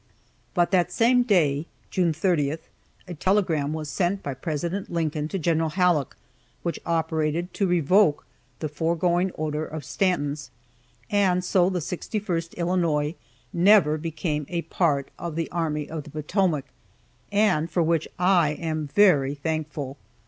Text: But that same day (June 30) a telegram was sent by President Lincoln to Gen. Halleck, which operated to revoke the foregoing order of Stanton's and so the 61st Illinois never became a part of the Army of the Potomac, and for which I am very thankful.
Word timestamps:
But 0.55 0.71
that 0.71 0.91
same 0.91 1.21
day 1.21 1.67
(June 1.91 2.11
30) 2.11 2.57
a 3.07 3.13
telegram 3.13 3.71
was 3.71 3.87
sent 3.87 4.23
by 4.23 4.33
President 4.33 4.91
Lincoln 4.91 5.27
to 5.27 5.37
Gen. 5.37 5.59
Halleck, 5.59 6.15
which 6.63 6.79
operated 6.87 7.53
to 7.53 7.67
revoke 7.67 8.25
the 8.61 8.67
foregoing 8.67 9.29
order 9.33 9.63
of 9.63 9.85
Stanton's 9.85 10.49
and 11.11 11.43
so 11.45 11.69
the 11.69 11.77
61st 11.77 12.57
Illinois 12.57 13.13
never 13.53 13.99
became 13.99 14.47
a 14.49 14.63
part 14.63 15.09
of 15.19 15.35
the 15.35 15.51
Army 15.51 15.87
of 15.87 16.01
the 16.03 16.09
Potomac, 16.09 16.65
and 17.31 17.69
for 17.69 17.83
which 17.83 18.07
I 18.17 18.53
am 18.53 18.87
very 18.87 19.35
thankful. 19.35 19.97